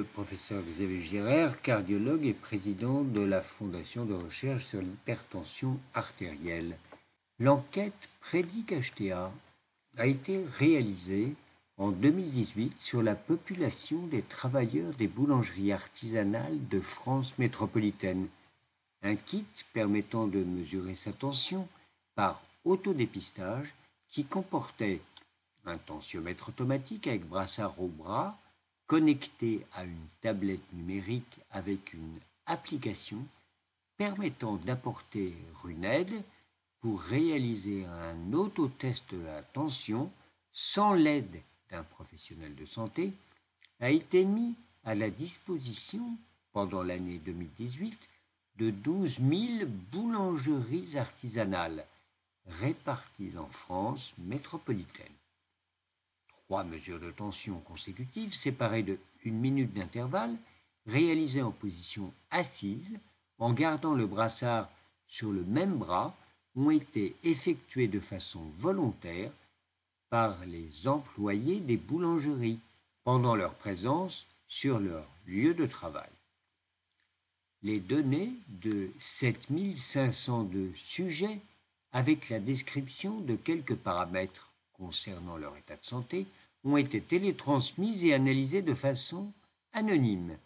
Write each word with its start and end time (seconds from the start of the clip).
le 0.00 0.04
professeur 0.04 0.62
Xavier 0.62 1.02
Girard, 1.02 1.60
cardiologue 1.60 2.24
et 2.24 2.32
président 2.32 3.02
de 3.02 3.20
la 3.20 3.42
Fondation 3.42 4.06
de 4.06 4.14
recherche 4.14 4.64
sur 4.64 4.80
l'hypertension 4.80 5.78
artérielle. 5.92 6.78
L'enquête 7.38 8.08
Prédic 8.22 8.72
HTA 8.72 9.30
a 9.98 10.06
été 10.06 10.42
réalisée 10.56 11.34
en 11.76 11.90
2018 11.90 12.80
sur 12.80 13.02
la 13.02 13.14
population 13.14 14.06
des 14.06 14.22
travailleurs 14.22 14.94
des 14.94 15.06
boulangeries 15.06 15.70
artisanales 15.70 16.66
de 16.70 16.80
France 16.80 17.34
métropolitaine. 17.36 18.26
Un 19.02 19.16
kit 19.16 19.44
permettant 19.74 20.26
de 20.26 20.42
mesurer 20.42 20.94
sa 20.94 21.12
tension 21.12 21.68
par 22.14 22.40
autodépistage 22.64 23.74
qui 24.08 24.24
comportait 24.24 25.02
un 25.66 25.76
tensiomètre 25.76 26.48
automatique 26.48 27.06
avec 27.06 27.28
brassard 27.28 27.78
au 27.78 27.88
bras, 27.88 28.38
connecté 28.90 29.64
à 29.74 29.84
une 29.84 30.08
tablette 30.20 30.72
numérique 30.72 31.38
avec 31.52 31.92
une 31.92 32.18
application 32.46 33.24
permettant 33.96 34.56
d'apporter 34.56 35.36
une 35.64 35.84
aide 35.84 36.24
pour 36.80 37.00
réaliser 37.00 37.84
un 37.84 38.32
autotest 38.32 39.14
de 39.14 39.22
la 39.22 39.42
tension 39.42 40.10
sans 40.52 40.92
l'aide 40.92 41.40
d'un 41.70 41.84
professionnel 41.84 42.56
de 42.56 42.66
santé, 42.66 43.12
a 43.78 43.90
été 43.90 44.24
mis 44.24 44.56
à 44.82 44.96
la 44.96 45.08
disposition 45.08 46.02
pendant 46.50 46.82
l'année 46.82 47.18
2018 47.18 48.08
de 48.56 48.70
12 48.70 49.20
000 49.20 49.68
boulangeries 49.92 50.98
artisanales 50.98 51.86
réparties 52.60 53.38
en 53.38 53.46
France 53.46 54.14
métropolitaine 54.18 55.19
trois 56.50 56.64
mesures 56.64 56.98
de 56.98 57.12
tension 57.12 57.60
consécutives 57.60 58.34
séparées 58.34 58.82
de 58.82 58.98
une 59.22 59.38
minute 59.38 59.72
d'intervalle, 59.72 60.36
réalisées 60.84 61.42
en 61.42 61.52
position 61.52 62.12
assise, 62.32 62.98
en 63.38 63.52
gardant 63.52 63.94
le 63.94 64.04
brassard 64.04 64.68
sur 65.06 65.30
le 65.30 65.44
même 65.44 65.76
bras, 65.76 66.12
ont 66.56 66.70
été 66.70 67.14
effectuées 67.22 67.86
de 67.86 68.00
façon 68.00 68.40
volontaire 68.58 69.30
par 70.08 70.44
les 70.46 70.88
employés 70.88 71.60
des 71.60 71.76
boulangeries 71.76 72.58
pendant 73.04 73.36
leur 73.36 73.54
présence 73.54 74.26
sur 74.48 74.80
leur 74.80 75.06
lieu 75.28 75.54
de 75.54 75.66
travail. 75.66 76.10
Les 77.62 77.78
données 77.78 78.32
de 78.48 78.90
7502 78.98 80.72
sujets 80.74 81.38
avec 81.92 82.28
la 82.28 82.40
description 82.40 83.20
de 83.20 83.36
quelques 83.36 83.76
paramètres 83.76 84.50
concernant 84.72 85.36
leur 85.36 85.56
état 85.56 85.76
de 85.76 85.86
santé 85.86 86.26
ont 86.64 86.76
été 86.76 87.00
télétransmises 87.00 88.04
et 88.04 88.14
analysées 88.14 88.62
de 88.62 88.74
façon 88.74 89.32
anonyme. 89.72 90.38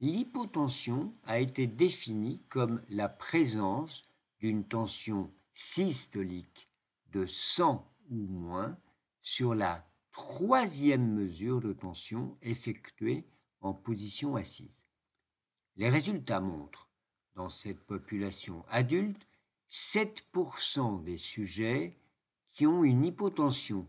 L'hypotension 0.00 1.14
a 1.24 1.38
été 1.38 1.66
définie 1.66 2.42
comme 2.48 2.82
la 2.90 3.08
présence 3.08 4.04
d'une 4.40 4.64
tension 4.64 5.30
systolique 5.54 6.68
de 7.12 7.24
100 7.24 7.86
ou 8.10 8.16
moins 8.16 8.76
sur 9.22 9.54
la 9.54 9.88
troisième 10.12 11.14
mesure 11.14 11.60
de 11.60 11.72
tension 11.72 12.36
effectuée 12.42 13.24
en 13.60 13.72
position 13.72 14.36
assise. 14.36 14.86
Les 15.76 15.88
résultats 15.88 16.40
montrent, 16.40 16.88
dans 17.34 17.50
cette 17.50 17.80
population 17.80 18.64
adulte, 18.68 19.26
7% 19.70 21.02
des 21.02 21.18
sujets 21.18 21.98
qui 22.52 22.66
ont 22.66 22.84
une 22.84 23.04
hypotension 23.04 23.86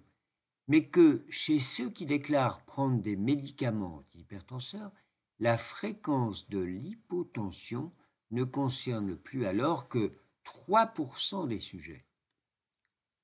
mais 0.67 0.87
que 0.87 1.25
chez 1.29 1.59
ceux 1.59 1.89
qui 1.89 2.05
déclarent 2.05 2.63
prendre 2.65 3.01
des 3.01 3.15
médicaments 3.15 3.97
antihypertenseurs, 3.97 4.91
la 5.39 5.57
fréquence 5.57 6.49
de 6.49 6.59
l'hypotension 6.59 7.93
ne 8.31 8.43
concerne 8.43 9.15
plus 9.15 9.45
alors 9.45 9.87
que 9.87 10.11
3% 10.45 11.47
des 11.47 11.59
sujets. 11.59 12.05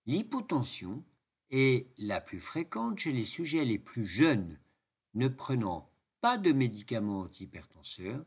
L'hypotension 0.06 1.04
est 1.50 1.88
la 1.98 2.22
plus 2.22 2.40
fréquente 2.40 3.00
chez 3.00 3.12
les 3.12 3.26
sujets 3.26 3.66
les 3.66 3.80
plus 3.80 4.06
jeunes, 4.06 4.60
ne 5.14 5.28
prenant 5.28 5.92
pas 6.22 6.38
de 6.38 6.52
médicaments 6.52 7.22
antihypertenseurs, 7.22 8.24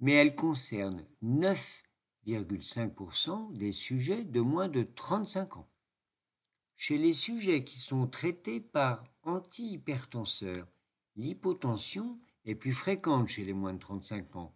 mais 0.00 0.12
elle 0.12 0.34
concerne 0.34 1.06
9,5% 1.24 3.56
des 3.56 3.72
sujets 3.72 4.24
de 4.24 4.40
moins 4.40 4.68
de 4.68 4.82
35 4.82 5.56
ans. 5.56 5.70
Chez 6.76 6.98
les 6.98 7.14
sujets 7.14 7.64
qui 7.64 7.78
sont 7.78 8.06
traités 8.06 8.60
par 8.60 9.04
antihypertenseurs, 9.22 10.68
l'hypotension 11.16 12.18
est 12.44 12.54
plus 12.54 12.72
fréquente 12.72 13.28
chez 13.28 13.44
les 13.44 13.54
moins 13.54 13.72
de 13.72 13.78
35 13.78 14.36
ans, 14.36 14.54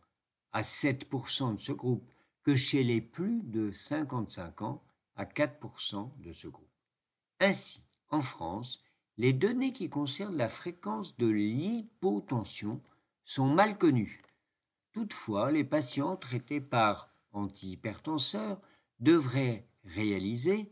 à 0.52 0.60
7% 0.60 1.54
de 1.54 1.60
ce 1.60 1.72
groupe, 1.72 2.12
que 2.42 2.54
chez 2.54 2.82
les 2.82 3.00
plus 3.00 3.42
de 3.42 3.72
55 3.72 4.62
ans, 4.62 4.82
à 5.16 5.24
4% 5.24 6.10
de 6.20 6.32
ce 6.32 6.46
groupe. 6.46 6.68
Ainsi, 7.40 7.82
en 8.10 8.20
France, 8.20 8.84
les 9.16 9.32
données 9.32 9.72
qui 9.72 9.88
concernent 9.88 10.36
la 10.36 10.48
fréquence 10.48 11.16
de 11.16 11.26
l'hypotension 11.26 12.82
sont 13.24 13.48
mal 13.48 13.78
connues. 13.78 14.22
Toutefois, 14.92 15.52
les 15.52 15.64
patients 15.64 16.16
traités 16.16 16.60
par 16.60 17.10
antihypertenseurs 17.32 18.60
devraient 18.98 19.66
réaliser 19.84 20.70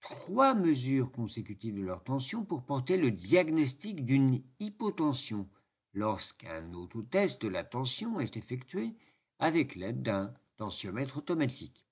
trois 0.00 0.54
mesures 0.54 1.10
consécutives 1.12 1.76
de 1.76 1.82
leur 1.82 2.02
tension 2.04 2.44
pour 2.44 2.62
porter 2.62 2.96
le 2.96 3.10
diagnostic 3.10 4.04
d'une 4.04 4.42
hypotension 4.60 5.48
lorsqu'un 5.94 6.72
autotest 6.74 7.42
de 7.42 7.48
la 7.48 7.64
tension 7.64 8.20
est 8.20 8.36
effectué 8.36 8.94
avec 9.38 9.74
l'aide 9.74 10.02
d'un 10.02 10.32
tensiomètre 10.56 11.18
automatique. 11.18 11.86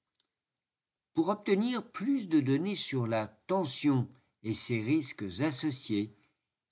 Pour 1.14 1.28
obtenir 1.28 1.82
plus 1.90 2.28
de 2.28 2.40
données 2.40 2.74
sur 2.74 3.06
la 3.06 3.26
tension 3.26 4.08
et 4.42 4.52
ses 4.52 4.82
risques 4.82 5.40
associés, 5.40 6.14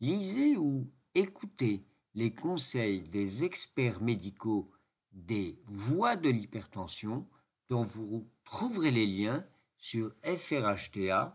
lisez 0.01 0.57
ou 0.57 0.91
écoutez 1.15 1.85
les 2.15 2.33
conseils 2.35 3.03
des 3.03 3.43
experts 3.45 4.03
médicaux 4.03 4.71
des 5.13 5.59
voies 5.67 6.17
de 6.17 6.29
l'hypertension 6.29 7.27
dont 7.69 7.85
vous 7.85 8.29
trouverez 8.45 8.91
les 8.91 9.07
liens 9.07 9.47
sur 9.85 10.15
frhta.org. 10.25 11.35